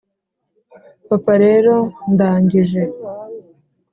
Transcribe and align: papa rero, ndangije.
papa 1.07 1.33
rero, 1.43 1.75
ndangije. 2.13 2.83